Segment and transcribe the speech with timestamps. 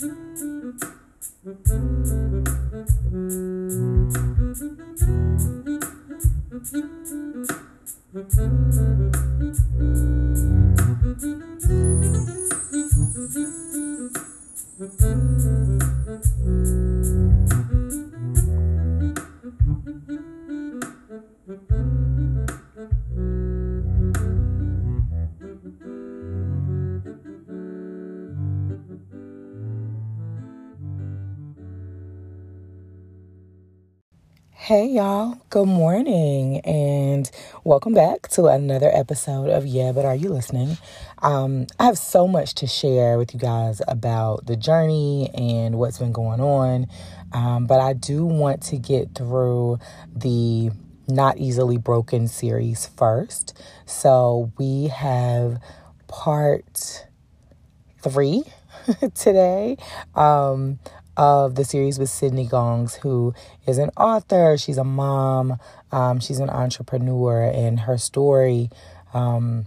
[0.00, 0.28] Hey
[34.98, 37.30] y'all, good morning and
[37.62, 40.76] welcome back to another episode of Yeah, but are you listening?
[41.18, 46.00] Um, I have so much to share with you guys about the journey and what's
[46.00, 46.88] been going on,
[47.32, 49.78] um, but I do want to get through
[50.16, 50.72] the
[51.06, 53.56] Not Easily Broken series first.
[53.86, 55.62] So we have
[56.08, 57.06] part
[58.02, 58.42] three
[59.14, 59.76] today.
[60.16, 60.80] Um,
[61.18, 63.34] of the series with Sydney Gongs, who
[63.66, 65.58] is an author, she's a mom,
[65.90, 68.70] um, she's an entrepreneur, and her story.
[69.12, 69.66] Um,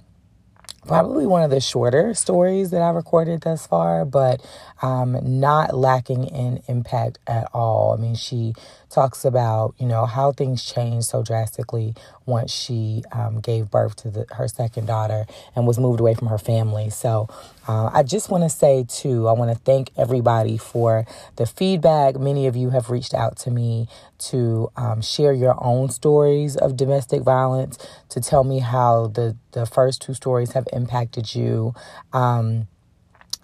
[0.88, 4.44] probably one of the shorter stories that I recorded thus far, but
[4.82, 7.94] um, not lacking in impact at all.
[7.94, 8.54] I mean, she
[8.92, 14.10] talks about you know how things changed so drastically once she um, gave birth to
[14.10, 15.26] the, her second daughter
[15.56, 16.90] and was moved away from her family.
[16.90, 17.28] So
[17.68, 21.06] uh, I just want to say too, I want to thank everybody for
[21.38, 22.20] the feedback.
[22.20, 23.88] Many of you have reached out to me
[24.30, 27.78] to um, share your own stories of domestic violence,
[28.10, 31.74] to tell me how the the first two stories have impacted you.
[32.14, 32.68] Um,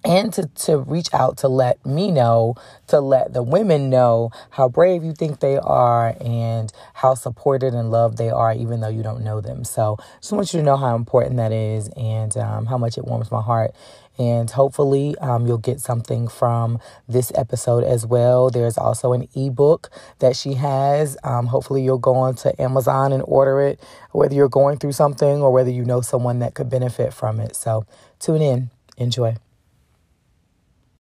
[0.04, 2.54] and to, to reach out to let me know,
[2.86, 7.90] to let the women know how brave you think they are and how supported and
[7.90, 9.64] loved they are, even though you don't know them.
[9.64, 13.04] So, just want you to know how important that is and um, how much it
[13.04, 13.72] warms my heart.
[14.18, 18.50] And hopefully, um, you'll get something from this episode as well.
[18.50, 21.16] There's also an ebook that she has.
[21.22, 23.80] Um, hopefully, you'll go on to Amazon and order it,
[24.10, 27.54] whether you're going through something or whether you know someone that could benefit from it.
[27.54, 27.86] So,
[28.18, 29.36] tune in, enjoy.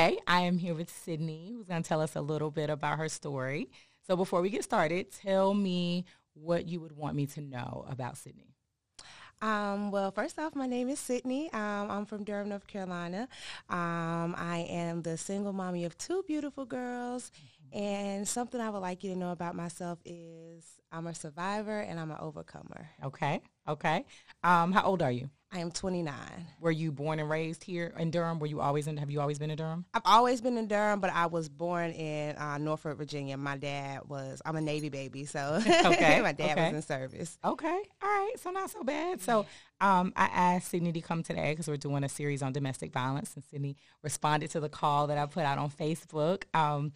[0.02, 2.98] Hey, I am here with Sydney, who's going to tell us a little bit about
[2.98, 3.70] her story.
[4.04, 8.16] So before we get started, tell me what you would want me to know about
[8.16, 8.56] Sydney.
[9.40, 11.52] Um, well, first off, my name is Sydney.
[11.52, 13.28] Um, I'm from Durham, North Carolina.
[13.70, 17.30] Um, I am the single mommy of two beautiful girls.
[17.70, 17.78] Mm-hmm.
[17.84, 22.00] And something I would like you to know about myself is I'm a survivor and
[22.00, 22.90] I'm an overcomer.
[23.04, 23.40] Okay.
[23.68, 24.04] Okay.
[24.42, 25.30] Um, how old are you?
[25.54, 26.14] I am 29.
[26.60, 28.38] Were you born and raised here in Durham?
[28.38, 28.96] Were you always in?
[28.96, 29.84] Have you always been in Durham?
[29.92, 33.36] I've always been in Durham, but I was born in uh, Norfolk, Virginia.
[33.36, 34.40] My dad was.
[34.46, 36.22] I'm a Navy baby, so okay.
[36.22, 36.64] my dad okay.
[36.64, 37.38] was in service.
[37.44, 37.66] Okay,
[38.02, 39.20] all right, so not so bad.
[39.20, 39.44] So
[39.82, 43.34] um, I asked Sydney to come today because we're doing a series on domestic violence,
[43.34, 46.44] and Sydney responded to the call that I put out on Facebook.
[46.54, 46.92] Um,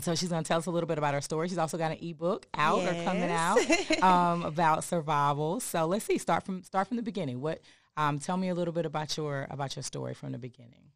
[0.00, 1.48] so she's going to tell us a little bit about her story.
[1.48, 3.00] She's also got an ebook out yes.
[3.00, 5.60] or coming out um, about survival.
[5.60, 6.18] So let's see.
[6.18, 7.40] Start from start from the beginning.
[7.40, 7.60] What?
[7.96, 10.90] Um, tell me a little bit about your about your story from the beginning.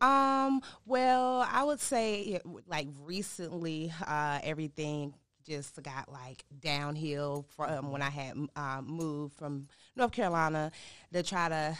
[0.00, 5.14] Um, well, I would say like recently, uh, everything
[5.46, 10.70] just got like downhill from when I had uh, moved from North Carolina
[11.12, 11.76] to try to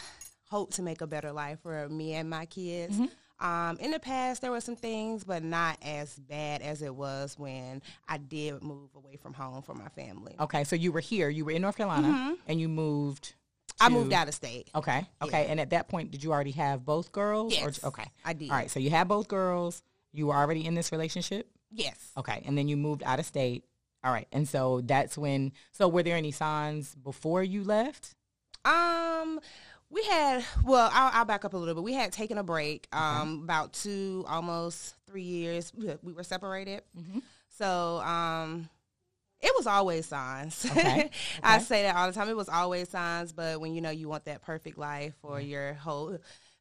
[0.49, 2.95] hope to make a better life for me and my kids.
[2.95, 3.07] Mm-hmm.
[3.43, 7.37] Um, in the past, there were some things, but not as bad as it was
[7.37, 10.37] when I did move away from home for my family.
[10.39, 12.35] Okay, so you were here, you were in North Carolina, mm-hmm.
[12.47, 13.35] and you moved.
[13.81, 14.71] I moved out of state.
[14.77, 15.51] Okay, okay, yeah.
[15.51, 17.53] and at that point, did you already have both girls?
[17.53, 17.83] Yes.
[17.83, 18.49] Or, okay, I did.
[18.49, 19.83] All right, so you had both girls.
[20.13, 21.49] You were already in this relationship.
[21.73, 22.13] Yes.
[22.17, 23.65] Okay, and then you moved out of state.
[24.05, 25.53] All right, and so that's when.
[25.73, 28.15] So were there any signs before you left?
[28.65, 29.41] Um
[29.93, 32.89] we had well I'll, I'll, back up a little bit we had taken a break
[32.93, 33.45] um, okay.
[33.45, 35.73] about two almost three years
[36.03, 37.21] we were separated mm-hmm.
[37.59, 38.69] so um,
[39.41, 40.81] it was always signs okay.
[40.81, 41.11] Okay.
[41.43, 44.09] i say that all the time it was always signs but when you know you
[44.09, 45.49] want that perfect life for mm-hmm.
[45.49, 46.19] your whole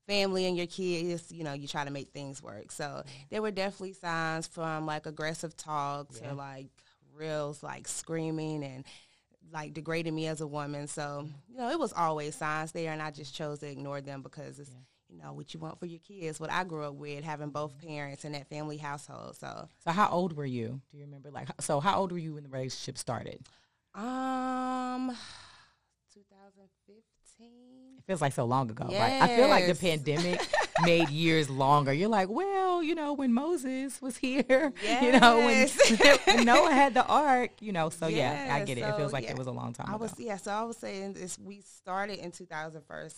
[0.07, 3.09] family and your kids you know you try to make things work so mm-hmm.
[3.29, 6.29] there were definitely signs from like aggressive talk yeah.
[6.29, 6.67] to like
[7.15, 8.83] reals like screaming and
[9.51, 10.87] like degraded me as a woman.
[10.87, 14.21] So, you know, it was always signs there and I just chose to ignore them
[14.21, 15.15] because it's, yeah.
[15.15, 17.77] you know, what you want for your kids, what I grew up with, having both
[17.77, 19.35] parents in that family household.
[19.37, 20.81] So So how old were you?
[20.91, 23.45] Do you remember like so how old were you when the relationship started?
[23.93, 25.50] Um 2015
[28.01, 28.99] it feels like so long ago, yes.
[28.99, 29.21] right?
[29.21, 30.41] I feel like the pandemic
[30.83, 31.93] made years longer.
[31.93, 35.03] You're like, well, you know, when Moses was here, yes.
[35.03, 38.47] you know, when, when, Noah had the ark, you know, so yes.
[38.47, 38.81] yeah, I get it.
[38.81, 39.31] So, it feels like yeah.
[39.31, 40.03] it was a long time I ago.
[40.03, 43.11] was yeah, so I was saying this we started in 2001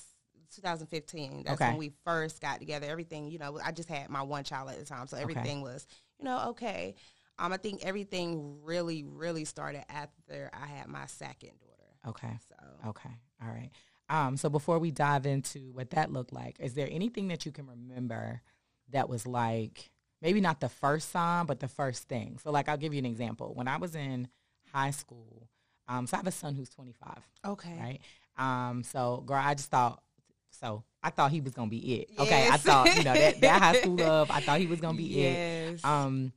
[0.56, 1.44] 2015.
[1.44, 1.70] That's Okay.
[1.70, 2.86] when we first got together.
[2.88, 5.88] Everything, you know, I just had my one child at the time, so everything was,
[6.20, 6.96] you know, okay.
[7.40, 12.10] Um, I think everything really, really started after I had my second daughter.
[12.10, 12.38] Okay.
[12.50, 13.10] So Okay.
[13.42, 13.72] All right.
[14.14, 17.52] Um, so before we dive into what that looked like, is there anything that you
[17.52, 18.42] can remember
[18.92, 19.90] that was like
[20.22, 22.38] maybe not the first sign, but the first thing?
[22.44, 23.54] So like I'll give you an example.
[23.56, 24.28] When I was in
[24.72, 25.50] high school,
[25.88, 28.00] um, so I have a son who's 25, okay, right?
[28.38, 30.04] Um, so girl, I just thought
[30.52, 32.10] so I thought he was gonna be it.
[32.20, 32.48] Okay.
[32.48, 35.26] I thought, you know, that, that high school love, I thought he was gonna be
[35.26, 35.72] it.
[35.72, 35.84] yes.
[35.84, 36.34] Um,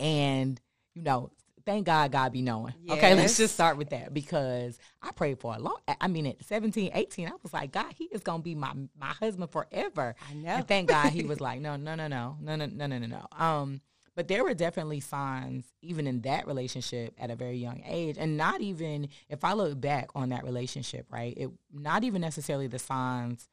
[0.00, 0.58] and
[0.94, 1.30] you know,
[1.64, 2.74] thank God God be knowing.
[2.88, 5.78] Okay, let's just start with that because I prayed for a long.
[6.00, 9.06] I mean, at 17, 18, I was like, God, he is gonna be my my
[9.08, 10.14] husband forever.
[10.30, 10.50] I know.
[10.50, 13.06] And thank God he was like, no, no, no, no, no, no, no, no, no,
[13.06, 13.26] no.
[13.36, 13.80] Um,
[14.16, 18.36] but there were definitely signs, even in that relationship, at a very young age, and
[18.36, 21.34] not even if I look back on that relationship, right?
[21.36, 23.48] It not even necessarily the signs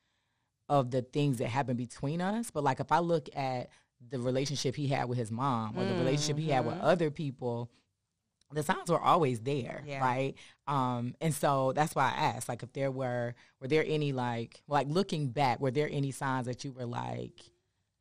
[0.70, 3.70] of the things that happened between us, but like if I look at
[4.10, 6.84] the relationship he had with his mom or the relationship he had with Mhm.
[6.84, 7.70] other people,
[8.54, 10.02] the signs were always there, Yeah.
[10.02, 10.36] right?
[10.68, 14.62] Um, and so that's why I asked, like, if there were were there any like
[14.68, 17.40] like looking back, were there any signs that you were like,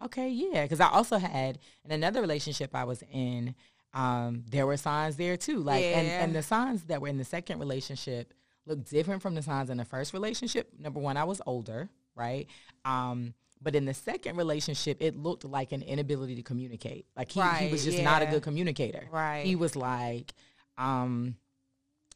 [0.05, 0.63] okay, yeah?
[0.63, 3.55] Because I also had in another relationship I was in,
[3.93, 7.25] um, there were signs there too, like, and and the signs that were in the
[7.25, 8.33] second relationship
[8.67, 10.71] looked different from the signs in the first relationship.
[10.79, 12.47] Number one, I was older, right?
[12.85, 17.07] Um, but in the second relationship, it looked like an inability to communicate.
[17.17, 19.07] Like he, he was just not a good communicator.
[19.11, 19.45] Right.
[19.45, 20.33] He was like,
[20.79, 21.37] um,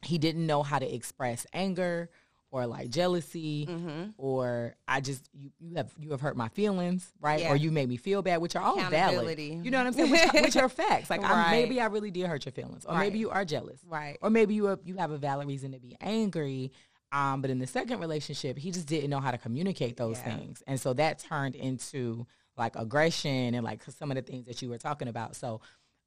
[0.01, 2.09] he didn't know how to express anger
[2.51, 4.11] or like jealousy mm-hmm.
[4.17, 7.41] or I just you, you have you have hurt my feelings, right?
[7.41, 7.51] Yeah.
[7.51, 9.37] Or you made me feel bad, which are all valid.
[9.39, 10.11] You know what I'm saying?
[10.11, 11.09] Which, which are facts.
[11.09, 11.51] Like Right.
[11.51, 14.17] maybe I really did hurt your feelings, or maybe you are jealous, Right.
[14.21, 16.71] or maybe you are, you have a valid reason to be angry.
[17.15, 20.35] Um, but in the second relationship, he just didn't know how to communicate those Yeah.
[20.37, 22.27] things, and so that turned into
[22.57, 25.35] like aggression and like some of the things that you were talking about.
[25.35, 25.61] So,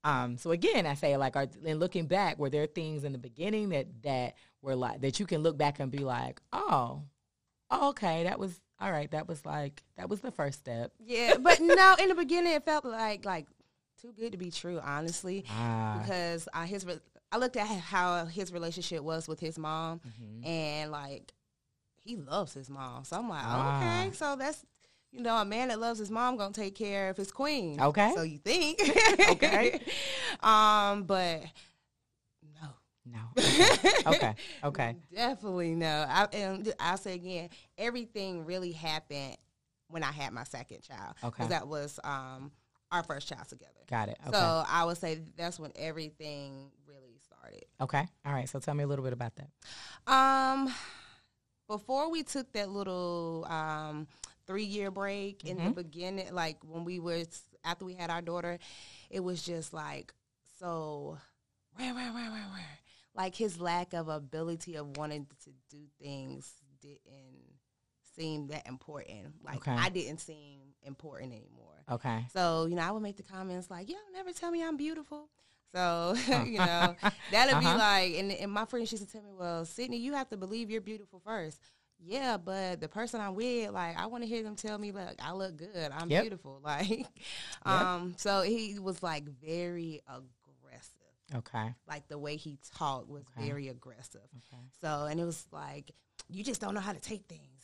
[0.05, 3.19] um, so again, I say like, are, in looking back, were there things in the
[3.19, 7.03] beginning that that were like that you can look back and be like, oh,
[7.71, 9.11] oh, okay, that was all right.
[9.11, 10.93] That was like that was the first step.
[11.05, 13.47] Yeah, but no, in the beginning it felt like like
[14.01, 16.85] too good to be true, honestly, Ah, because I his
[17.31, 20.47] I looked at how his relationship was with his mom, mhm.
[20.47, 21.33] and like
[21.97, 24.03] he loves his mom, so I'm like, Ah.
[24.03, 24.65] okay, so that's
[25.11, 27.81] you know a man that loves his mom gonna take care of his queen.
[27.81, 28.13] Okay.
[28.15, 28.81] so you think,
[29.31, 29.81] Okay.
[30.41, 31.43] um, but
[32.61, 32.69] no.
[33.07, 33.21] no.
[33.37, 33.69] Okay.
[34.07, 34.35] okay.
[34.65, 34.97] Okay.
[35.15, 36.07] Definitely no.
[36.09, 39.37] I and I'll say again, everything really happened
[39.89, 41.15] when I had my second child.
[41.25, 41.47] Okay.
[41.49, 42.53] that was um
[42.91, 43.73] our first child together.
[43.89, 44.19] Got it.
[44.27, 44.37] Okay.
[44.37, 47.08] So I would say that's when everything really
[47.49, 47.67] started.
[47.81, 48.07] okay.
[48.25, 48.49] All right.
[48.49, 49.51] So tell me a little bit about that.
[50.13, 50.73] Um
[51.67, 54.07] before we took that little um
[54.47, 55.75] three year break in the Mhm.
[55.75, 58.59] beginning, like when we was after we had our daughter,
[59.11, 60.15] it was just like
[60.59, 61.19] so
[61.79, 62.59] rah, rah, rah.
[63.15, 67.59] like his lack of ability of wanting to do things didn't
[68.17, 69.35] seem that important.
[69.45, 69.73] Like Okay.
[69.77, 71.85] I didn't seem important anymore.
[71.91, 72.27] Okay.
[72.33, 75.29] So, you know, I would make the comments like, "Yo, never tell me I'm beautiful."
[75.75, 76.97] So, you know,
[77.29, 77.61] that'll Uh-huh.
[77.61, 80.37] be like, and, and my friends used to tell me, "Well, Sydney, you have to
[80.37, 81.61] believe you're beautiful first.
[82.01, 85.15] Yeah, but the person I'm with, like, I want to hear them tell me, "Look,
[85.23, 85.91] I look good.
[85.93, 86.23] I'm Yep.
[86.23, 87.07] beautiful." Like,
[87.65, 90.95] um, so he was like very aggressive.
[91.35, 91.75] Okay.
[91.87, 93.41] Like the way he talked was Okay.
[93.41, 94.29] very aggressive.
[94.37, 94.63] Okay.
[94.81, 95.91] So, and it was like,
[96.29, 97.58] you just don't know how to take things,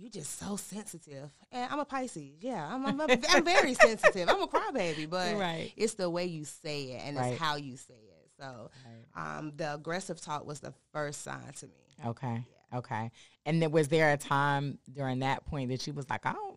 [0.00, 1.30] you just so sensitive.
[1.52, 2.32] And I'm a Pisces.
[2.40, 4.28] Yeah, I'm I'm, a, I'm very sensitive.
[4.28, 5.72] I'm a crybaby, but Right.
[5.76, 7.32] it's the way you say it and Right.
[7.32, 8.30] it's how you say it.
[8.38, 8.70] So,
[9.14, 9.38] Right.
[9.38, 11.72] um, the aggressive talk was the first sign to me.
[12.06, 12.44] Okay.
[12.72, 13.10] Okay.
[13.44, 16.49] And then was there a time during that point that you was like, I don't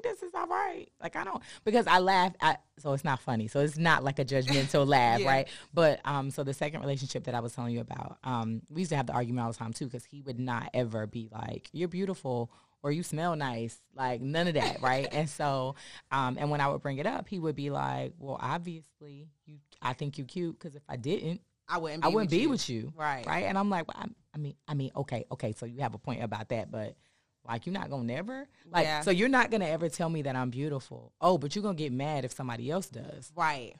[0.00, 0.86] think this is all right.
[1.02, 3.48] Like I don't because I laugh at so it's not funny.
[3.48, 5.28] So it's not like a judgmental laugh, Yeah.
[5.28, 5.48] right?
[5.74, 8.90] But um so the second relationship that I was telling you about, um, we used
[8.90, 11.68] to have the argument all the time too, because he would not ever be like,
[11.72, 12.50] You're beautiful
[12.82, 13.78] or you smell nice.
[13.94, 15.08] Like none of that, right?
[15.12, 15.74] and so
[16.10, 19.58] um and when I would bring it up, he would be like, Well, obviously you
[19.82, 22.02] I think you cute because if I didn't, I wouldn't.
[22.02, 22.48] Be I wouldn't with be you.
[22.50, 23.24] with you Right.
[23.26, 23.44] right?
[23.44, 25.98] And I'm like, well, I'm, I mean, I mean, okay, okay, so you have a
[25.98, 26.96] point about that, but
[27.46, 29.00] like, you're not gonna never, like, Yeah.
[29.00, 31.12] so you're not gonna ever tell me that I'm beautiful.
[31.20, 33.74] Oh, but you're gonna get mad if somebody else does, Right.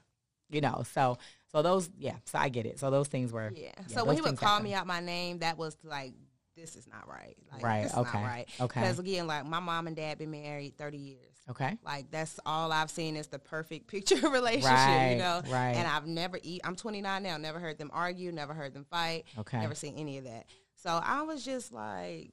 [0.48, 0.82] you know?
[0.92, 1.18] So,
[1.52, 2.78] so those, yeah, so I get it.
[2.78, 3.72] So those things were, Yeah.
[3.78, 4.64] yeah, so when he would call happen.
[4.64, 6.14] me out my name, that was like,
[6.56, 7.36] this is not right.
[7.52, 8.48] Like, Right, This is okay, not right.
[8.60, 8.80] okay.
[8.80, 11.36] Because again, like my mom and dad been married 30 years.
[11.48, 15.42] okay, Like that's all I've seen is the perfect picture relationship, Right, you know.
[15.48, 15.76] right.
[15.76, 16.60] And I've never eat.
[16.64, 17.36] I'm 29 now.
[17.38, 18.30] Never heard them argue.
[18.32, 19.24] Never heard them fight.
[19.38, 19.58] okay.
[19.60, 20.46] Never seen any of that.
[20.76, 22.32] So I was just like,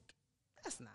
[0.62, 0.90] that's not.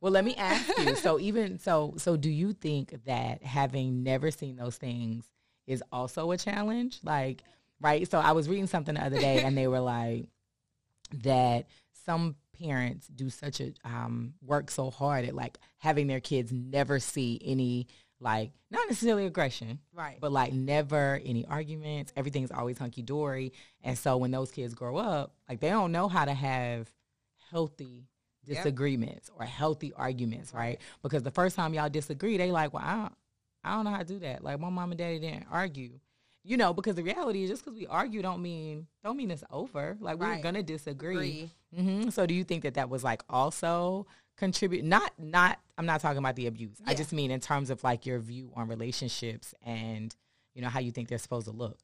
[0.00, 0.94] Well, let me ask you.
[0.96, 5.24] So even so, so do you think that having never seen those things
[5.66, 7.00] is also a challenge?
[7.02, 7.42] Like,
[7.80, 8.08] right?
[8.10, 10.26] So I was reading something the other day, and they were like
[11.22, 11.66] that
[12.04, 16.98] some parents do such a um, work so hard at like having their kids never
[16.98, 17.86] see any
[18.20, 20.18] like not necessarily aggression, Right.
[20.20, 22.12] but like never any arguments.
[22.16, 23.52] Everything's always hunky dory.
[23.82, 26.90] And so when those kids grow up, like they don't know how to have
[27.50, 28.08] healthy
[28.48, 28.56] Yep.
[28.56, 30.78] disagreements or healthy arguments, right?
[31.02, 33.12] Because the first time y'all disagree, they like, well, I don't,
[33.64, 34.42] I don't know how to do that.
[34.42, 36.00] Like my mom and daddy didn't argue.
[36.44, 39.44] You know, because the reality is just because we argue don't mean don't mean it's
[39.50, 39.96] over.
[40.00, 41.50] Like we're gonna disagree.
[41.74, 41.82] Agree.
[42.02, 44.84] hmm So do you think that that was like also contribute?
[44.84, 45.58] Not not.
[45.76, 46.80] I'm not talking about the abuse.
[46.86, 50.14] I just mean in terms of like your view on relationships and
[50.54, 51.78] you know how you think they're supposed to look.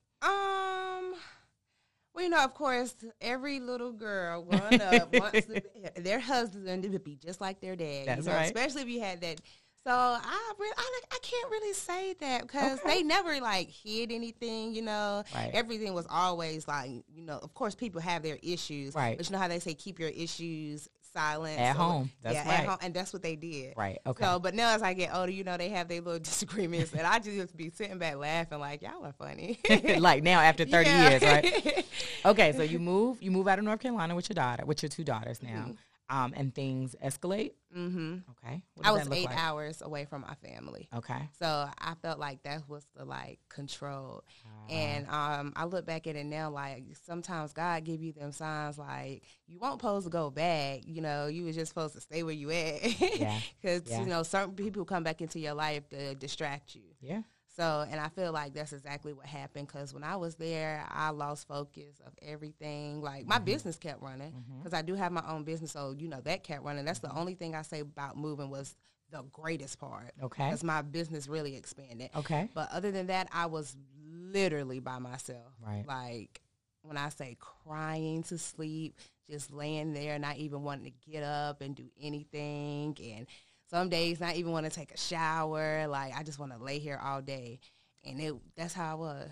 [2.15, 5.63] Well, you know, of course, every little girl growing up wants to,
[5.97, 8.07] their husband to be just like their dad.
[8.07, 8.45] That's you know, right.
[8.47, 9.41] Especially if you had that.
[9.87, 12.97] So I, re- I, I can't really say that because Okay.
[12.99, 14.75] they never like hid anything.
[14.75, 15.51] You know, Right.
[15.53, 19.17] everything was always like, you know, of course, people have their issues, Right.
[19.17, 22.11] But you know how they say keep your issues silent At So, home.
[22.23, 22.61] That's yeah, right.
[22.61, 23.75] at home, and that's what they did.
[23.77, 23.99] Right.
[24.07, 24.23] Okay.
[24.25, 27.07] So, but now as I get older, you know, they have their little disagreements, and
[27.07, 29.59] I just be sitting back laughing like, y'all are funny.
[29.99, 31.09] like now after 30 Yeah.
[31.11, 31.87] years, right?
[32.27, 34.91] Okay, so you move you move out of North Carolina with your daughter, with your
[34.91, 35.49] two daughters now.
[35.51, 35.73] Mm-hmm.
[36.11, 37.53] Um, and things escalate.
[37.73, 38.63] hmm Okay.
[38.75, 39.39] What I was eight like?
[39.39, 40.89] hours away from my family.
[40.95, 41.31] Okay.
[41.39, 41.47] So
[41.79, 44.23] I felt like that was the like control.
[44.69, 48.79] And um, I look back at it now, like sometimes God give you them signs
[48.79, 50.81] like you won't supposed to go back.
[50.87, 53.01] You know, you was just supposed to stay where you at.
[53.19, 53.39] Yeah.
[53.61, 54.01] Because Yeah.
[54.01, 56.83] you know certain people come back into your life to distract you.
[57.01, 57.23] Yeah.
[57.57, 61.11] So, and I feel like that's exactly what happened because when I was there, I
[61.11, 63.01] lost focus of everything.
[63.01, 63.45] Like my mm-hmm.
[63.45, 64.59] business kept running mm-hmm.
[64.59, 66.85] because I do have my own business, so you know that kept running.
[66.85, 67.19] That's the mm-hmm.
[67.19, 68.75] only thing I say about moving was
[69.11, 70.13] the greatest part.
[70.23, 70.47] Okay.
[70.47, 72.11] because my business really expanded.
[72.17, 72.49] Okay.
[72.55, 75.53] But other than that, I was literally by myself.
[75.65, 75.85] Right.
[75.87, 76.41] Like
[76.83, 78.99] when I say crying to sleep,
[79.31, 82.97] just laying there, not even wanting to get up and do anything.
[83.01, 83.27] And
[83.75, 85.89] some days not even want to take a shower.
[85.89, 87.59] Like I just want to lay here all day.
[88.05, 89.29] And it that's how I was.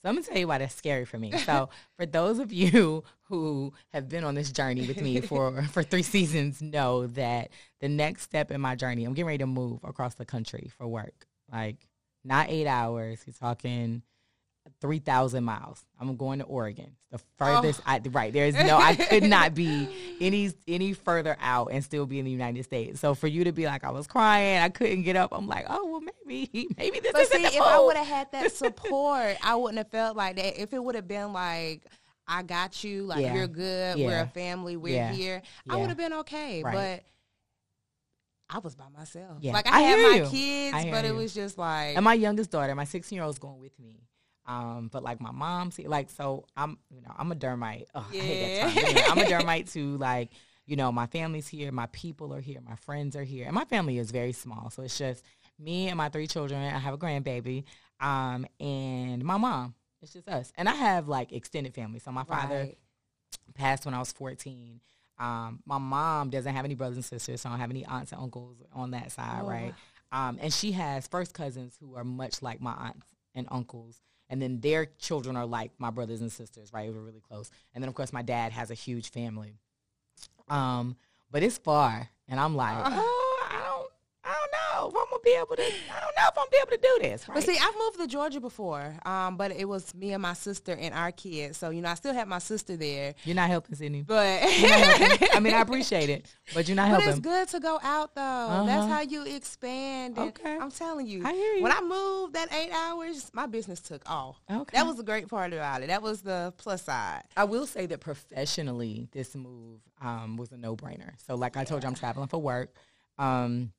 [0.00, 1.32] So I'm gonna tell you why that's scary for me.
[1.32, 5.82] So for those of you who have been on this journey with me for for
[5.82, 9.80] three seasons, know that the next step in my journey, I'm getting ready to move
[9.84, 11.26] across the country for work.
[11.52, 11.76] Like
[12.24, 13.22] not eight hours.
[13.26, 14.02] You're talking
[14.80, 15.84] three thousand miles.
[16.00, 16.96] I'm going to Oregon.
[17.10, 17.90] The furthest oh.
[17.90, 18.32] I right.
[18.32, 19.88] There's no I could not be
[20.20, 23.00] any any further out and still be in the United States.
[23.00, 25.30] So for you to be like I was crying, I couldn't get up.
[25.32, 28.32] I'm like, oh well maybe maybe this But isn't see, if I would have had
[28.32, 30.60] that support, I wouldn't have felt like that.
[30.60, 31.82] If it would have been like,
[32.26, 33.34] I got you, like Yeah.
[33.34, 35.12] you're good, we're a family, we're Yeah.
[35.12, 35.80] here, I Yeah.
[35.80, 36.62] would have been okay.
[36.62, 36.74] Right.
[36.74, 37.04] But
[38.50, 39.38] I was by myself.
[39.40, 39.52] Yeah.
[39.52, 40.26] Like I, I had my you.
[40.30, 43.38] kids, but it was just like and my youngest daughter, my 16 year old, is
[43.38, 44.00] going with me.
[44.48, 47.84] Um, but like my mom, see, like so, I'm you know I'm a Durhamite.
[47.94, 48.96] Oh, I hate that term.
[48.96, 49.02] Yeah.
[49.10, 49.96] I'm a Durhamite too.
[49.98, 50.30] Like
[50.66, 53.64] you know, my family's here, my people are here, my friends are here, and my
[53.66, 54.70] family is very small.
[54.70, 55.22] So it's just
[55.58, 56.60] me and my three children.
[56.62, 57.64] I have a grandbaby,
[58.00, 59.74] um, and my mom.
[60.00, 61.98] It's just us, and I have like extended family.
[61.98, 62.78] So my father Right.
[63.54, 64.80] passed when I was 14.
[65.18, 68.12] Um, my mom doesn't have any brothers and sisters, so I don't have any aunts
[68.12, 69.48] and uncles on that side, Oh.
[69.48, 69.74] right?
[70.12, 74.00] Um, and she has first cousins who are much like my aunts and uncles.
[74.30, 76.92] And then their children are like my brothers and sisters, right?
[76.92, 77.50] We're really close.
[77.74, 79.54] And then, of course, my dad has a huge family.
[80.48, 80.96] Um,
[81.30, 82.08] but it's far.
[82.28, 82.90] And I'm like, Uh.
[82.92, 83.90] oh, I don't,
[84.24, 84.34] I
[84.76, 84.94] don't
[85.24, 86.50] know if I'm going to be able to, I don't know if I'm going to
[86.50, 87.34] be able to do this, right?
[87.34, 90.72] But see, I've moved to Georgia before, um, but it was me and my sister
[90.72, 91.58] and our kids.
[91.58, 94.02] So you know, I still have my sister there, You're not helping, Sydney.
[94.02, 95.28] but helping.
[95.34, 97.22] I mean, I appreciate it, but you're not But it's helping.
[97.22, 98.64] good to go out though.
[98.66, 98.94] That's Uh-huh.
[98.94, 100.18] how you expand.
[100.18, 100.56] Okay.
[100.60, 101.24] I'm telling you.
[101.26, 101.62] I hear you.
[101.62, 104.40] When I moved that eight hours, my business took off.
[104.50, 104.76] Okay.
[104.76, 105.88] That was the great part about it.
[105.88, 107.22] That was the plus side.
[107.36, 111.12] I will say that professionally, this move um, was a no-brainer.
[111.26, 112.74] So, like I told you, I'm traveling for work.
[113.18, 113.72] Um,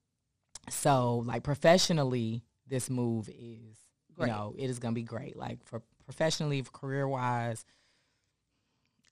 [0.69, 3.77] so, like professionally, this move is,
[4.15, 4.27] Great.
[4.27, 5.35] you know, it is going to be great.
[5.35, 7.65] Like for professionally, for career-wise.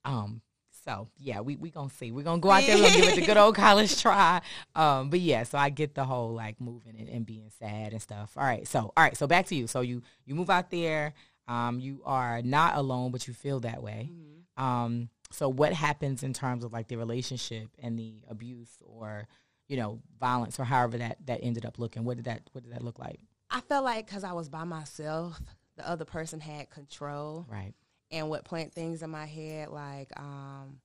[0.04, 0.42] Um.
[0.84, 2.12] So yeah, we we gonna see.
[2.12, 2.76] We're gonna go out there.
[2.76, 4.40] We're gonna give it the good old college try.
[4.74, 5.10] Um.
[5.10, 8.32] But yeah, so I get the whole like moving and, and being sad and stuff.
[8.36, 8.66] All right.
[8.66, 9.16] So all right.
[9.16, 9.66] So back to you.
[9.66, 11.14] So you you move out there.
[11.46, 11.78] Um.
[11.80, 14.10] You are not alone, but you feel that way.
[14.58, 19.28] Um, so what happens in terms of like the relationship and the abuse or,
[19.68, 22.04] you know, violence or however that, that ended up looking?
[22.04, 23.20] What did that, what did that look like?
[23.50, 25.40] I felt like because I was by myself,
[25.76, 27.74] the other person had control Right.
[28.10, 30.80] and would plant things in my head like, um,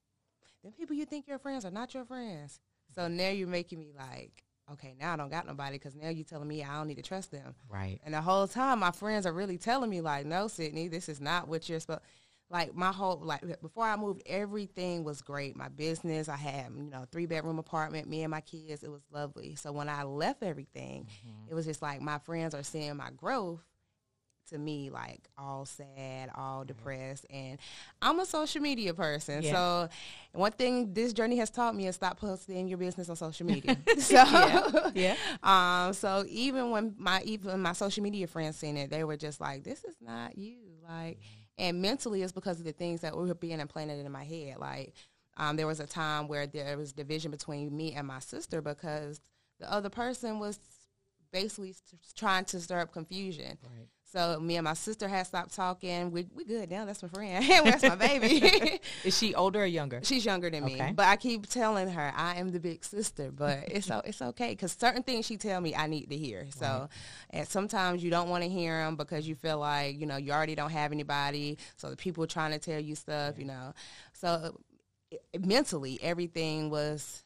[0.62, 2.58] the people you think your friends are not your friends.
[2.94, 6.24] So now you're making me like, okay, now I don't got nobody because now you're
[6.24, 7.54] telling me I don't need to trust them.
[7.68, 8.00] Right.
[8.04, 11.20] And the whole time, my friends are really telling me like, no, Sydney, this is
[11.20, 12.00] not what you're supposed.
[12.50, 15.56] Like my whole like before I moved, everything was great.
[15.56, 19.02] My business, I had you know three bedroom apartment, me and my kids, it was
[19.10, 19.54] lovely.
[19.56, 21.50] So when I left everything, Mm-hmm.
[21.50, 23.62] it was just like my friends are seeing my growth.
[24.50, 27.58] To me, like all sad, all depressed, and
[28.02, 29.42] I'm a social media person.
[29.42, 29.52] Yeah.
[29.52, 29.88] So,
[30.32, 33.78] one thing this journey has taught me is stop posting your business on social media.
[33.98, 34.90] so, Yeah.
[34.94, 35.16] Yeah.
[35.42, 39.40] um, so even when my even my social media friends seen it, they were just
[39.40, 41.20] like, "This is not you." Like,
[41.58, 44.56] and mentally, it's because of the things that were being implanted in my head.
[44.58, 44.94] Like,
[45.36, 49.20] um, there was a time where there was division between me and my sister because
[49.60, 50.58] the other person was
[51.32, 51.74] basically
[52.16, 53.58] trying to stir up confusion.
[53.62, 53.88] Right.
[54.14, 56.12] So me and my sister had stopped talking.
[56.12, 56.84] We we good now.
[56.84, 57.44] That's my friend.
[57.64, 58.80] That's my baby.
[59.04, 60.00] Is she older or younger?
[60.04, 63.32] She's younger than me, but I keep telling her I am the big sister.
[63.32, 66.46] But it's it's okay because certain things she tell me I need to hear.
[66.50, 66.88] So,
[67.30, 70.30] and sometimes you don't want to hear them because you feel like you know you
[70.30, 71.58] already don't have anybody.
[71.76, 73.74] So the people trying to tell you stuff, you know.
[74.12, 74.60] So
[75.10, 77.24] it, mentally, everything was,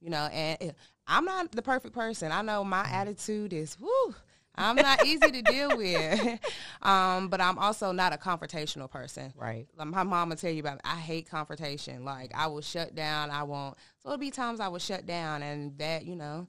[0.00, 2.32] you know, and it, I'm not the perfect person.
[2.32, 2.92] I know my mm.
[2.92, 4.14] attitude is whoo.
[4.60, 6.38] I'm not easy to deal with,
[6.82, 9.32] um, but I'm also not a confrontational person.
[9.36, 9.66] Right.
[9.76, 10.80] Like my mom will tell you about.
[10.84, 12.04] I hate confrontation.
[12.04, 13.30] Like I will shut down.
[13.30, 13.76] I won't.
[14.02, 16.46] So it'll be times I will shut down, and that you know,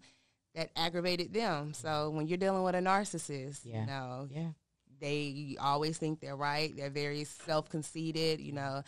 [0.55, 1.73] that aggravated them.
[1.73, 3.81] So when you're dealing with a narcissist, Yeah.
[3.81, 4.49] you know, Yeah.
[4.99, 6.75] they always think they're right.
[6.75, 8.39] They're very self conceited.
[8.41, 8.83] You know,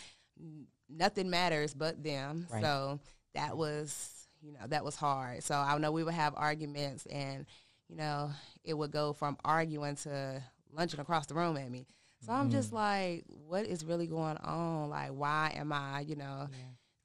[0.89, 2.47] nothing matters but them.
[2.51, 2.61] Right.
[2.61, 2.99] So
[3.33, 5.43] that was, you know, that was hard.
[5.43, 7.45] So I know we would have arguments, and
[7.93, 8.31] you know,
[8.63, 11.85] it would go from arguing to lunching across the room at me.
[12.25, 12.75] So I'm just Mm-hmm.
[12.75, 14.89] like, what is really going on?
[14.89, 16.47] Like, why am I, you know,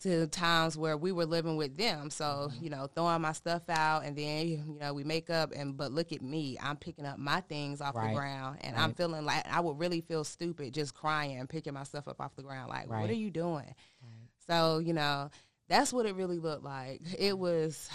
[0.01, 2.09] to times where we were living with them.
[2.09, 2.65] So, Mm-hmm.
[2.65, 5.93] you know, throwing my stuff out and then, you know, we make up and, but
[5.93, 8.11] look at me, I'm picking up my things off Right.
[8.11, 11.75] the ground and I'm feeling like I would really feel stupid just crying and picking
[11.75, 12.71] my stuff up off the ground.
[12.71, 13.01] Like, Right.
[13.03, 13.75] what are you doing?
[14.47, 15.31] So, you know,
[15.69, 17.03] that's what it really looked like.
[17.19, 17.91] It was,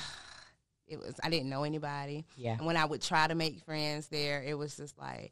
[0.88, 2.26] it was, I didn't know anybody.
[2.36, 2.54] Yeah.
[2.58, 5.32] And when I would try to make friends there, it was just like,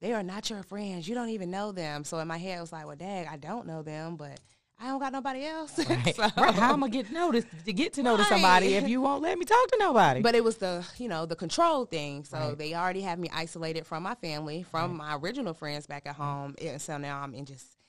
[0.00, 1.08] they are not your friends.
[1.08, 2.04] You don't even know them.
[2.04, 4.38] So in my head, it was like, well, dang, I don't know them, but
[4.82, 5.78] I don't got nobody else.
[5.90, 6.16] Right.
[6.16, 6.54] So- right.
[6.54, 9.38] How am I get noticed to get to know to somebody if you won't let
[9.38, 10.22] me talk to nobody?
[10.22, 12.24] But it was the, you know, the control thing.
[12.24, 12.58] So Right.
[12.58, 16.54] they already have me isolated from my family, from my original friends back at home.
[16.62, 17.79] And so now I'm in just in this little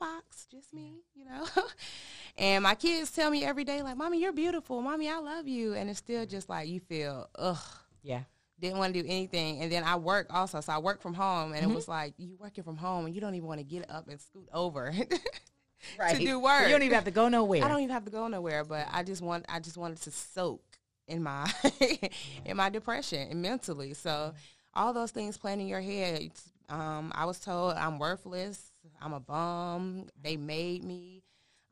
[0.00, 1.46] box, just me, you know.
[2.38, 4.80] and my kids tell me every day, like, Mommy, you're beautiful.
[4.82, 5.74] Mommy, I love you.
[5.74, 7.58] And it's still just like you feel, ugh.
[8.02, 8.22] yeah.
[8.58, 9.60] didn't want to do anything.
[9.60, 10.60] And then I work also.
[10.60, 11.70] So I work from home and Mm-hmm.
[11.70, 14.08] it was like, you working from home and you don't even want to get up
[14.08, 14.92] and scoot over
[15.98, 16.16] Right.
[16.16, 16.64] to do work.
[16.64, 17.64] You don't even have to go nowhere.
[17.64, 20.10] I don't even have to go nowhere, but I just want I just wanted to
[20.10, 20.62] soak
[21.08, 21.50] in my
[22.44, 23.94] in my depression and mentally.
[23.94, 24.34] So
[24.74, 26.30] all those things playing in your head.
[26.68, 28.69] Um, I was told I'm worthless.
[29.00, 30.06] I'm a bum.
[30.22, 31.22] They made me.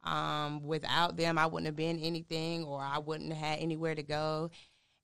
[0.04, 4.02] Um, without them, I wouldn't have been anything, or I wouldn't have had anywhere to
[4.02, 4.50] go.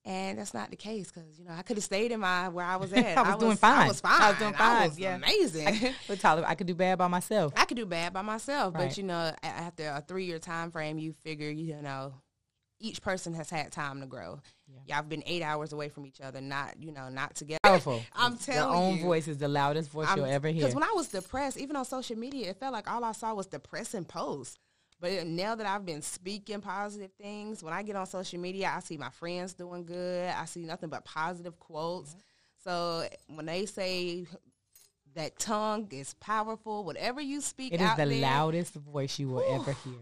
[0.06, 2.64] And that's not the case because you know I could have stayed in my where
[2.64, 3.16] I was at.
[3.16, 3.86] I was doing fine.
[3.86, 4.20] I was fine.
[4.20, 5.16] I was doing fine, was yeah.
[5.16, 5.94] amazing.
[6.06, 7.54] But Tyler, I could do bad by myself.
[7.56, 8.88] I could do bad by myself, Right.
[8.88, 12.14] but you know, after a three year time frame, you figure you know
[12.84, 14.40] each person has had time to grow.
[14.68, 14.80] Yeah.
[14.86, 17.58] Y'all have been eight hours away from each other, not you know, not together.
[17.62, 18.02] Powerful.
[18.14, 19.02] I'm Your telling own you.
[19.04, 20.60] voice is the loudest voice you'll ever hear.
[20.62, 23.32] Because when I was depressed, even on social media, it felt like all I saw
[23.34, 24.58] was depressing posts.
[25.00, 28.80] But now that I've been speaking positive things, when I get on social media, I
[28.80, 30.30] see my friends doing good.
[30.30, 32.14] I see nothing but positive quotes.
[32.62, 34.26] So when they say
[35.14, 39.44] that tongue is powerful, whatever you speak it is the there, loudest voice you will
[39.54, 39.94] ever hear.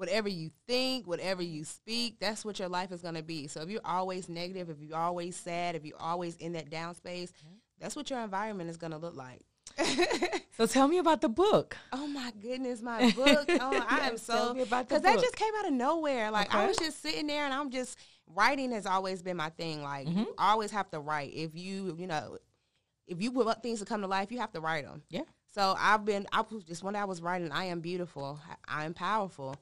[0.00, 3.46] Whatever you think, whatever you speak, that's what your life is going to be.
[3.46, 6.94] So if you're always negative, if you're always sad, if you're always in that down
[6.94, 7.32] space,
[7.78, 9.42] that's what your environment is going to look like.
[10.56, 11.74] So tell me about the book.
[11.90, 13.46] Oh my goodness, my book.
[13.48, 16.30] Oh, I am so me about the because that just came out of nowhere.
[16.30, 19.82] Like I was just sitting there and I'm just writing has always been my thing.
[19.82, 20.18] Like Mm-hmm.
[20.18, 21.32] you always have to write.
[21.32, 22.36] If you you know
[23.06, 25.02] if you want things to come to life, you have to write them.
[25.08, 25.22] Yeah.
[25.54, 28.92] So I've been, I was just when I was writing, I am beautiful, I am
[28.92, 29.56] powerful.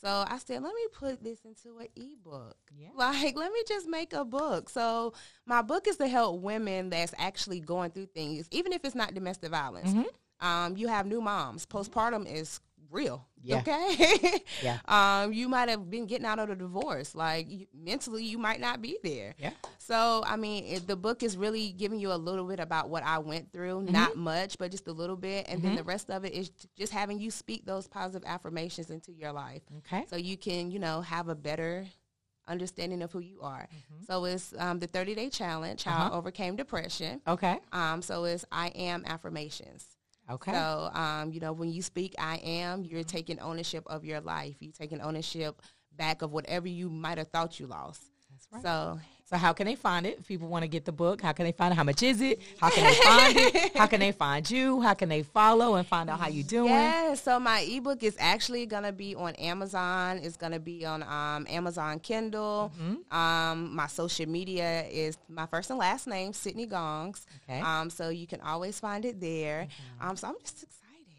[0.00, 2.56] So I said, let me put this into an ebook.
[2.76, 2.88] Yeah.
[2.94, 4.68] Like, let me just make a book.
[4.68, 5.14] So
[5.46, 9.14] my book is to help women that's actually going through things, even if it's not
[9.14, 9.90] domestic violence.
[9.90, 10.46] Mm-hmm.
[10.46, 11.64] Um, you have new moms.
[11.64, 12.60] Postpartum is
[12.94, 13.26] real.
[13.42, 13.58] Yeah.
[13.58, 14.40] Okay.
[14.62, 14.78] Yeah.
[14.88, 17.14] Um, you might have been getting out of the divorce.
[17.14, 19.34] Like you, mentally, you might not be there.
[19.38, 19.50] Yeah.
[19.78, 23.02] So, I mean, it, the book is really giving you a little bit about what
[23.02, 23.92] I went through, Mm-hmm.
[23.92, 25.46] not much, but just a little bit.
[25.48, 29.12] And then the rest of it is just having you speak those positive affirmations into
[29.12, 29.62] your life.
[29.78, 30.06] Okay.
[30.08, 31.86] So you can, you know, have a better
[32.46, 33.68] understanding of who you are.
[34.06, 37.20] So it's um, the 30 day challenge, how I overcame depression.
[37.26, 37.58] Okay.
[37.72, 39.86] Um, so it's I am affirmations.
[40.30, 40.52] Okay.
[40.52, 44.56] So, um, you know, when you speak I am, you're taking ownership of your life.
[44.60, 45.60] You're taking ownership
[45.96, 48.02] back of whatever you might have thought you lost.
[48.30, 48.62] That's right.
[48.62, 50.18] So, So how can they find it?
[50.20, 51.76] If people want to get the book, how can they find it?
[51.76, 52.40] How much is it?
[52.60, 53.76] How can they find it?
[53.76, 54.82] How can they find you?
[54.82, 56.70] How can they follow and find out how you doing?
[56.70, 60.18] yeah, so my ebook is actually going to be on Amazon.
[60.22, 62.70] It's going to be on um, Amazon Kindle.
[62.78, 63.16] Mm-hmm.
[63.16, 67.26] Um, my social media is my first and last name, Sydney Gongs.
[67.44, 67.60] Okay.
[67.60, 67.66] Mm-hmm.
[67.66, 69.68] Um, so you can always find it there.
[70.00, 70.74] Um, so I'm just excited.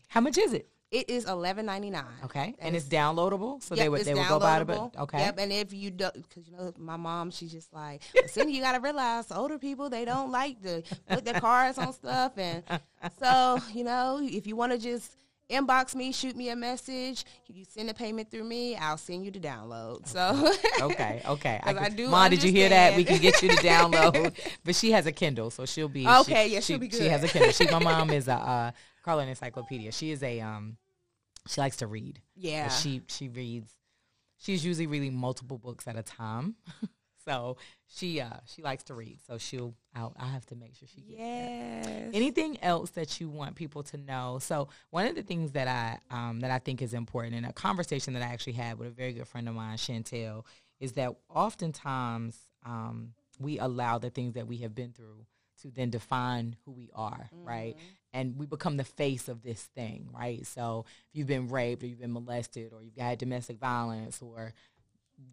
[0.10, 0.70] How much is it?
[0.92, 2.06] It is eleven ninety nine.
[2.24, 2.56] Okay.
[2.60, 4.68] And it's downloadable, so they would they would go buy it.
[4.68, 5.20] But okay.
[5.20, 8.62] Yep, and if you don't, because you know my mom, she's just like, Cindy, you
[8.62, 12.64] gotta realize older people they don't like to put their cards on stuff, and
[13.20, 15.18] so you know if you want to just
[15.50, 19.32] inbox me, shoot me a message, you send the payment through me, I'll send you
[19.32, 20.08] the download.
[20.08, 22.96] So Okay, okay, I can- do Mom, did you hear that?
[22.96, 24.34] We can get you to download.
[24.64, 27.08] but she has a Kindle, so she'll be Okay, she, yeah, she, she'll be She
[27.10, 27.28] has a.
[27.28, 27.52] Kindle.
[27.52, 28.72] She, my mom is a uh,
[29.06, 29.92] Carlin Encyclopedia.
[29.92, 30.78] She is a um,
[31.48, 32.22] she likes to read.
[32.36, 33.72] yeah, she she reads.
[34.38, 36.56] She's usually reading multiple books at a time.
[37.26, 39.20] so she uh she likes to read.
[39.26, 42.16] So she'll I'll, I have to make sure she gets that.
[42.16, 44.40] Anything else that you want people to know?
[44.42, 47.54] So one of the things that I um, that I think is important, in a
[47.54, 50.46] conversation that I actually had with a very good friend of mine, Chantel,
[50.80, 55.26] is that oftentimes um, we allow the things that we have been through
[55.66, 57.76] to then define who we are, right?
[58.14, 60.46] And we become the face of this thing, right?
[60.46, 64.54] So if you've been raped or you've been molested or you've had domestic violence or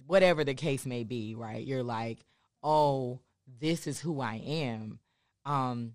[0.06, 1.64] whatever the case may be, right?
[1.64, 2.24] You're like,
[2.62, 3.20] oh,
[3.60, 4.98] this is who I am.
[5.44, 5.94] Um,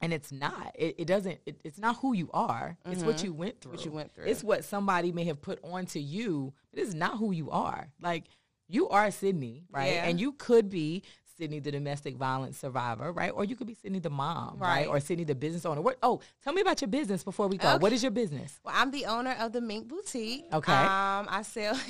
[0.00, 0.74] and it's not.
[0.74, 1.38] It, it doesn't.
[1.46, 2.76] It, it's not who you are.
[2.86, 3.72] It's what you went through.
[3.72, 4.24] what you went through.
[4.24, 6.54] It's what somebody may have put onto you.
[6.72, 7.88] But it's not who you are.
[8.02, 8.24] Like
[8.66, 9.94] you are Sydney, right?
[9.94, 10.04] Yeah.
[10.06, 11.02] And you could be
[11.40, 13.30] Sydney, the domestic violence survivor, right?
[13.30, 14.80] Or you could be Sydney, the mom, right?
[14.80, 14.86] Right.
[14.86, 15.80] Or Sydney, the business owner.
[15.80, 15.96] What?
[16.02, 17.72] Oh, tell me about your business before we go.
[17.78, 17.94] What Okay.
[17.94, 18.60] is your business?
[18.62, 20.44] Well, I'm the owner of the Mink Boutique.
[20.52, 20.72] Okay.
[20.72, 21.74] Um, I sell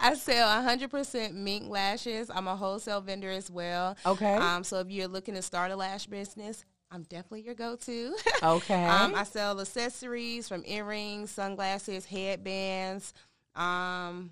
[0.00, 2.28] I sell 100% mink lashes.
[2.28, 3.96] I'm a wholesale vendor as well.
[4.04, 4.34] Okay.
[4.34, 8.16] Um, so if you're looking to start a lash business, I'm definitely your go-to.
[8.42, 8.84] Okay.
[8.88, 13.14] um, I sell accessories from earrings, sunglasses, headbands.
[13.54, 14.30] Um,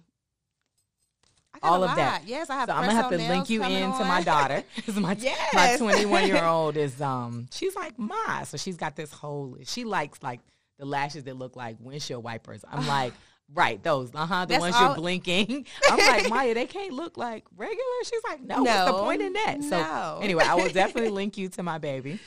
[1.62, 2.22] all of that.
[2.26, 2.68] Yes, I have.
[2.68, 4.24] So I'm gonna have to link you in into my on.
[4.24, 4.64] daughter.
[4.94, 5.78] my my Yes.
[5.78, 9.56] 21 year old is um she's like ma, so she's got this whole.
[9.64, 10.40] She likes like
[10.78, 12.64] the lashes that look like windshield wipers.
[12.70, 13.12] I'm like.
[13.54, 14.10] Right, those.
[14.14, 14.44] Uh huh.
[14.46, 15.66] The That's ones all- you're blinking.
[15.90, 17.82] I'm like, Maya, they can't look like regular.
[18.04, 19.62] She's like, no, what's the point in that?
[19.62, 20.20] So no.
[20.22, 22.18] anyway, I will definitely link you to my baby.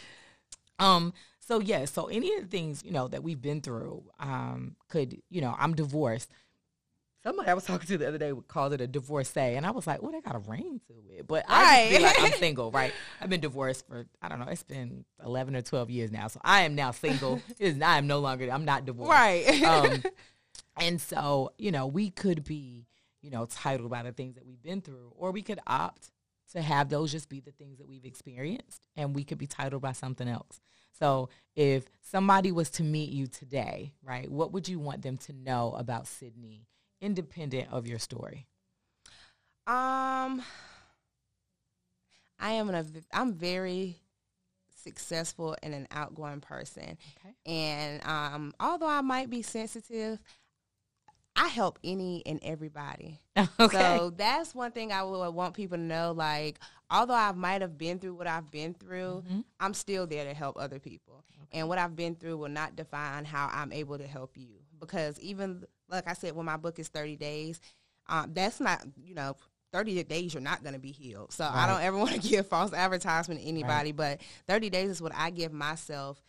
[0.77, 4.75] Um, so yeah, so any of the things, you know, that we've been through, um,
[4.87, 6.29] could, you know, I'm divorced.
[7.25, 9.87] Somebody I was talking to the other day called it a divorcee, and I was
[9.87, 12.01] like, "Oh, they got a ring to it." But I Right.
[12.01, 12.93] like I'm single, right?
[13.19, 16.39] I've been divorced for I don't know, it's been 11 or 12 years now, so
[16.43, 17.41] I am now single.
[17.59, 18.47] Is, I am no longer.
[18.51, 19.63] I'm not divorced, Right.
[19.63, 20.03] Um,
[20.77, 22.85] and so you know, we could be,
[23.23, 26.11] you know, titled by the things that we've been through, or we could opt
[26.51, 29.81] to have those just be the things that we've experienced, and we could be titled
[29.81, 30.61] by something else.
[30.99, 35.33] So if somebody was to meet you today, right, what would you want them to
[35.33, 36.67] know about Sydney,
[37.05, 38.47] independent of your story?
[39.67, 40.43] Um,
[42.39, 43.97] I am an I'm very
[44.83, 47.35] successful and an outgoing person, Okay.
[47.45, 50.19] and um, although I might be sensitive,
[51.35, 53.19] I help any and everybody.
[53.59, 53.97] okay.
[53.97, 56.11] So that's one thing I would want people to know.
[56.11, 59.43] Like, although I might have been through what I've been through, Mhm.
[59.59, 61.23] I'm still there to help other people.
[61.51, 64.59] And what I've been through will not define how I'm able to help you.
[64.79, 67.59] Because even like I said, when my book is 30 days,
[68.07, 69.35] um, that's not you know.
[69.73, 71.33] 30 days you're not going to be healed.
[71.33, 75.01] So I don't ever want to give false advertisement to anybody, but 30 days is
[75.01, 76.21] what I give myself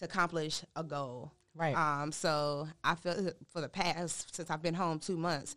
[0.00, 1.32] to accomplish a goal.
[1.54, 1.74] right.
[1.74, 5.56] Um, so I feel for the past since I've been home two months,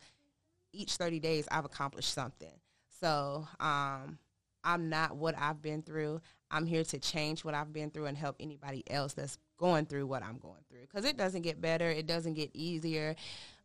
[0.71, 2.53] each thirty days I've accomplished something.
[3.01, 4.17] So um,
[4.63, 6.21] I'm not what I've been through.
[6.53, 10.05] I'm here to change what I've been through and help anybody else that's going through
[10.05, 10.81] what I'm going through.
[10.81, 11.89] Because it doesn't get better.
[11.89, 13.15] It doesn't get easier.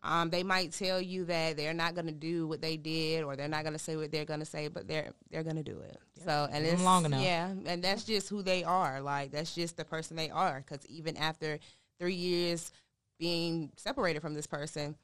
[0.02, 3.36] Um, they might tell you that they're not going to do what they did, or
[3.36, 5.62] they're not going to say what they're going to say, but they're they're going to
[5.62, 5.98] do it.
[6.24, 7.22] So and it's long enough.
[7.22, 9.00] Yeah, and that's just who they are.
[9.00, 10.64] Like that's just the person they are.
[10.64, 11.58] Because even after
[11.98, 12.70] three years
[13.18, 14.94] being separated from this person,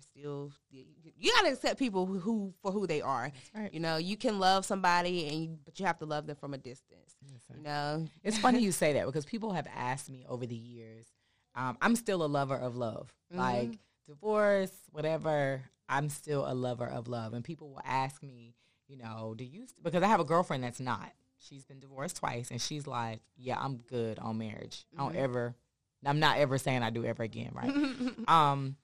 [0.00, 0.52] they're still.
[0.70, 3.32] You gotta accept people who, who for who they are.
[3.54, 3.72] right.
[3.72, 6.54] You know, you can love somebody, and you, but you have to love them from
[6.54, 7.16] a distance.
[7.22, 10.56] Yes, You know, It's funny you say that because people have asked me over the
[10.56, 11.06] years.
[11.54, 13.12] Um, I'm still a lover of love.
[13.32, 13.40] Mm-hmm.
[13.40, 17.34] Like divorce, whatever, I'm still a lover of love.
[17.34, 18.54] And people will ask me,
[18.88, 19.82] you know, do you, st-?
[19.82, 21.12] because I have a girlfriend that's not.
[21.38, 24.84] She's been divorced twice, and she's like, yeah, I'm good on marriage.
[24.94, 25.54] I don't ever,
[26.04, 27.72] I'm not ever saying I do ever again, right?
[28.28, 28.76] um,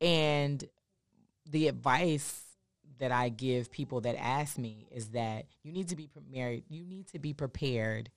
[0.00, 0.62] and
[1.50, 2.40] the advice
[2.98, 6.64] that I give people that ask me is that you need to be married.
[6.68, 8.10] You need to be prepared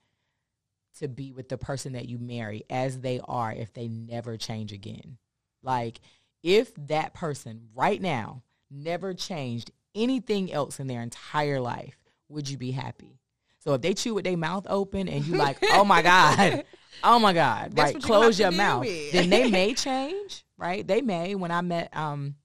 [1.00, 4.72] to be with the person that you marry as they are if they never change
[4.72, 5.18] again.
[5.63, 6.00] Like
[6.44, 11.98] if that person right now never changed anything else in their entire life,
[12.30, 13.20] would you be happy?
[13.60, 16.63] So if they chew with their mouth open and you like, oh my God,
[17.04, 17.94] oh my God, That's right?
[17.96, 18.82] what you Close your mouth.
[18.82, 19.12] with.
[19.12, 20.86] Then they may change, right?
[20.86, 21.36] They may.
[21.36, 22.36] When I met um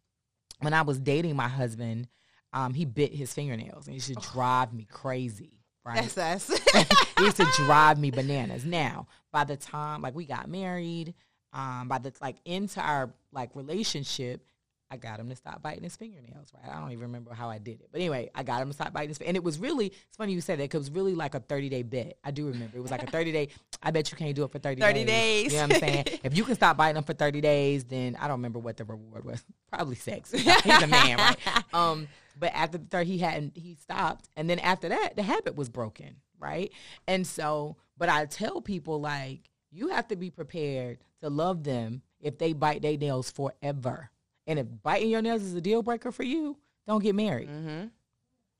[0.60, 2.08] when I was dating my husband,
[2.52, 5.58] um, he bit his fingernails and it should drive me crazy.
[5.84, 5.96] Right.
[5.96, 6.50] That's us.
[6.74, 8.64] it used to drive me bananas.
[8.64, 11.14] Now, by the time like we got married,
[11.52, 14.46] um, by the like into our like relationship,
[14.92, 16.52] I got him to stop biting his fingernails.
[16.54, 18.74] Right, I don't even remember how I did it, but anyway, I got him to
[18.74, 19.18] stop biting his.
[19.22, 21.40] And it was really it's funny you said that because it was really like a
[21.40, 22.18] thirty day bet.
[22.22, 23.48] I do remember it was like a thirty day.
[23.82, 24.82] I bet you can't do it for thirty.
[24.82, 25.52] 30 You days.
[25.52, 26.04] You know what I'm saying?
[26.22, 28.84] if you can stop biting them for thirty days, then I don't remember what the
[28.84, 29.42] reward was.
[29.72, 30.30] Probably sex.
[30.32, 31.38] He's a man, right?
[31.72, 32.06] Um,
[32.38, 33.56] but after the third, he hadn't.
[33.56, 36.70] He stopped, and then after that, the habit was broken, right?
[37.08, 42.02] And so, but I tell people like you have to be prepared to love them
[42.20, 44.10] if they bite their nails forever.
[44.46, 47.48] And if biting your nails is a deal breaker for you, don't get married.
[47.48, 47.86] mm-hmm.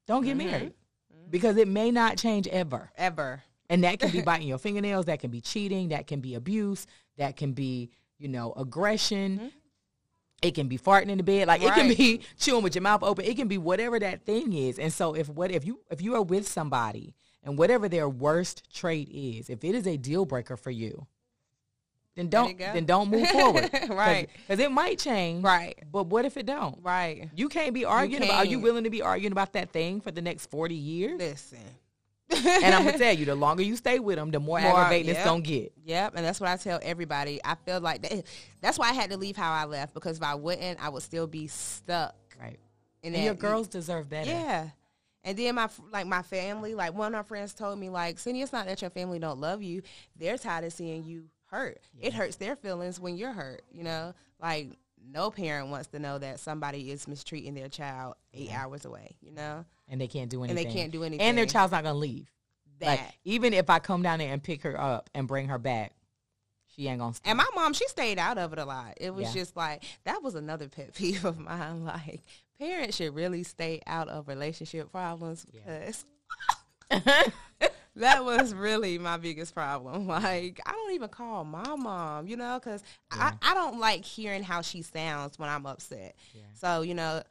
[0.07, 1.17] Don't get married mm-hmm.
[1.19, 1.31] Mm-hmm.
[1.31, 2.91] because it may not change ever.
[2.97, 3.43] Ever.
[3.69, 6.87] And that can be biting your fingernails, that can be cheating, that can be abuse,
[7.19, 9.39] that can be, you know, aggression.
[9.39, 9.47] Mm-hmm.
[10.43, 11.47] It can be farting in the bed.
[11.47, 13.25] Like it can be chewing with your mouth open.
[13.25, 14.79] It can be whatever that thing is.
[14.79, 17.15] And so if what if you if you are with somebody
[17.45, 21.07] and whatever their worst trait is, if it is a deal breaker for you,
[22.15, 23.71] then don't then don't move forward.
[23.89, 24.29] Right.
[24.47, 25.43] Because it might change.
[25.45, 25.79] Right.
[25.91, 26.79] But what if it don't?
[26.83, 27.31] Right.
[27.35, 30.11] You can't be arguing about are you willing to be arguing about that thing for
[30.11, 31.19] the next 40 years?
[31.19, 31.59] Listen.
[32.31, 35.15] and I'm gonna tell you, the longer you stay with them, the more, More, aggravating
[35.15, 35.73] it's gonna get.
[35.85, 37.41] Yep, and that's what I tell everybody.
[37.45, 38.25] I feel like that,
[38.61, 41.03] that's why I had to leave how I left because if I wouldn't, I would
[41.03, 42.15] still be stuck.
[42.41, 42.59] Right.
[43.05, 44.31] And that, your girls deserve better.
[44.31, 44.69] yeah.
[45.25, 48.43] And then my like my family, like one of my friends told me, like, Cindy,
[48.43, 49.83] it's not that your family don't love you;
[50.17, 51.79] they're tired of seeing you hurt.
[52.01, 53.63] It hurts their feelings when you're hurt.
[53.71, 54.71] You know, like
[55.05, 59.17] no parent wants to know that somebody is mistreating their child eight hours away.
[59.21, 60.59] You know, And they can't do anything.
[60.59, 61.25] And they can't do anything.
[61.27, 62.31] And their child's not gonna leave.
[62.81, 62.87] that.
[62.87, 65.93] Like even if I come down there and pick her up and bring her back,
[66.75, 67.29] she ain't gonna stay.
[67.31, 68.95] And my mom, she stayed out of it a lot.
[68.97, 69.41] It was Yeah.
[69.43, 71.85] just like that was another pet peeve of mine.
[71.85, 72.23] Like
[72.59, 76.05] parents should really stay out of relationship problems because
[77.97, 80.07] that was really my biggest problem.
[80.13, 84.43] Like I don't even call my mom, you know, because I, I don't like hearing
[84.43, 86.15] how she sounds when I'm upset.
[86.35, 86.43] Yeah.
[86.55, 87.23] So you know.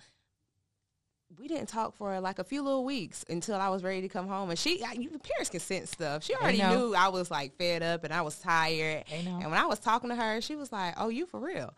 [1.40, 4.28] We didn't talk for like a few little weeks until I was ready to come
[4.28, 6.26] home, and she, I, you, parents can sense stuff.
[6.26, 9.06] She already knew I was like fed up and I was tired.
[9.42, 11.74] And when I was talking to her, she was like, "Oh, you for real?"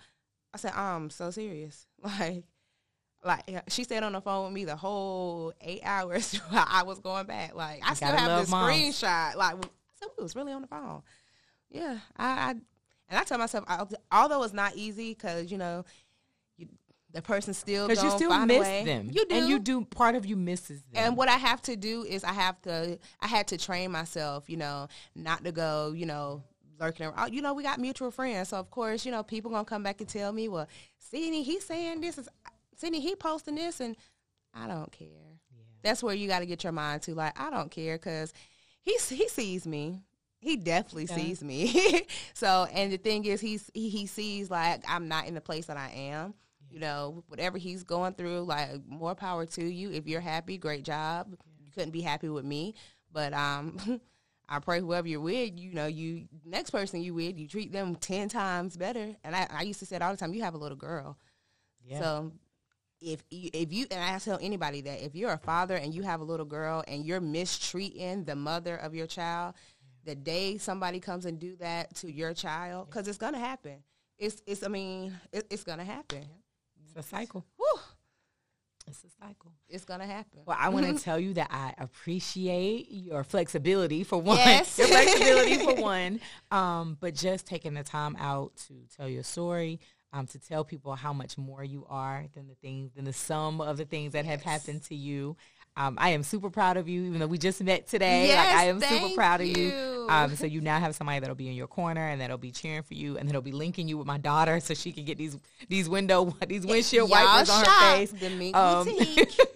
[0.56, 2.46] I said, "I'm so serious." Like,
[3.24, 7.00] like she stayed on the phone with me the whole eight hours while I was
[7.00, 7.56] going back.
[7.56, 8.76] Like, I still have this moms.
[8.76, 9.36] screenshot.
[9.36, 11.02] Like, I said we was really on the phone.
[11.70, 12.50] Yeah, I, I
[13.10, 15.86] and I tell myself, I, although it's not easy, because you know,
[16.58, 16.68] you,
[17.12, 19.10] the person still because you still miss them.
[19.12, 19.86] You do, and you do.
[19.86, 21.04] Part of you misses them.
[21.06, 24.50] and what I have to do is I have to I had to train myself,
[24.50, 26.44] you know, not to go, you know,
[26.80, 27.34] lurking around.
[27.34, 30.00] You know, we got mutual friends, so of course, you know, people gonna come back
[30.00, 32.30] and tell me, well, Sydney, he's saying this is
[32.76, 33.96] Sydney, he posting this, and
[34.54, 35.08] I don't care.
[35.84, 38.32] That's where you got to get your mind to, like, I don't care, because
[38.82, 40.02] he he sees me.
[40.40, 41.16] He definitely Yeah.
[41.16, 42.02] sees me.
[42.34, 45.68] so, and the thing is, he's he, he sees like I'm not in the place
[45.68, 46.34] that I am.
[46.70, 49.92] You know, whatever he's going through, like more power to you.
[49.92, 51.36] If you're happy, great job.
[51.64, 52.74] You couldn't be happy with me,
[53.12, 54.02] but um,
[54.50, 57.96] I pray whoever you're with, you know, you next person you with, you treat them
[57.96, 59.16] ten times better.
[59.24, 60.34] And I, I used to say it all the time.
[60.34, 61.18] You have a little girl,
[61.86, 62.00] Yeah.
[62.00, 62.32] so
[63.04, 66.02] if you, if you and I tell anybody that if you're a father and you
[66.04, 69.56] have a little girl and you're mistreating the mother of your child,
[70.06, 73.84] the day somebody comes and do that to your child, because it's gonna happen.
[74.18, 76.26] It's it's I mean it, it's gonna happen.
[76.84, 77.46] it's a cycle.
[77.58, 77.80] Whew,
[78.88, 79.52] It's a cycle.
[79.70, 80.42] it's gonna happen.
[80.46, 84.38] Well, I want to tell you that I appreciate your flexibility for one.
[84.38, 84.78] Yes.
[84.80, 86.20] Your flexibility for one.
[86.52, 89.80] Um, but just taking the time out to tell your story,
[90.14, 93.60] um, to tell people how much more you are than the things, than the sum
[93.60, 95.36] of the things that have happened to you.
[95.76, 98.36] Um, I am super proud of you, even though we just met today.
[98.36, 99.58] like I am super proud of you.
[99.58, 100.08] you.
[100.08, 102.84] Um, so you now have somebody that'll be in your corner and that'll be cheering
[102.84, 105.36] for you, and that'll be linking you with my daughter so she can get these
[105.70, 108.12] these window these windshield Y'all wipers on her face.
[108.12, 108.88] The Um,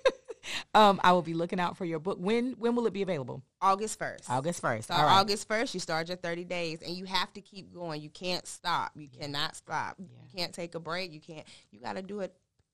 [0.78, 2.18] um, I will be looking out for your book.
[2.20, 3.42] When when will it be available?
[3.62, 4.30] August first.
[4.30, 4.90] August first.
[4.90, 5.20] So All right.
[5.20, 8.02] August first, you start your thirty days, and you have to keep going.
[8.02, 8.92] You can't stop.
[8.96, 9.96] You cannot stop.
[9.98, 11.12] You can't take a break.
[11.12, 11.48] You can't.
[11.72, 12.32] You got to do it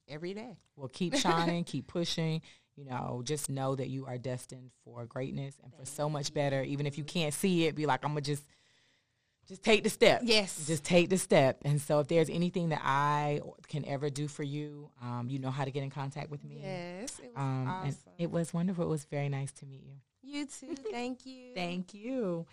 [0.10, 0.58] every day.
[0.76, 2.42] Well, keep shining, keep pushing.
[2.76, 6.62] You know, just know that you are destined for greatness and for so much better.
[6.63, 8.44] Even if you can't see it, be like, I'm gonna just,
[9.47, 10.21] just take the step.
[10.23, 10.65] Yes.
[10.67, 11.60] just take the step.
[11.65, 15.51] And so, if there's anything that I can ever do for you, um, you know
[15.51, 16.60] how to get in contact with me.
[16.63, 17.88] Yes, it was Um, awesome.
[17.88, 18.84] and it was wonderful.
[18.86, 19.95] It was very nice to meet you.
[20.21, 20.75] you too.
[20.91, 21.53] Thank you.
[21.53, 22.45] Thank you.